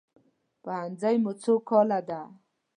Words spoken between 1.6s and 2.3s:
کاله ده؟